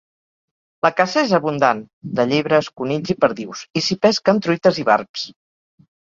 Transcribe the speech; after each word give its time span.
La 0.85 0.89
caça 0.99 1.23
és 1.25 1.33
abundant, 1.37 1.83
de 2.19 2.23
llebres, 2.31 2.69
conills 2.81 3.11
i 3.15 3.15
perdius, 3.25 3.61
i 3.81 3.83
s'hi 3.89 3.97
pesquen 4.07 4.41
truites 4.47 4.81
i 4.85 4.87
barbs. 4.89 5.27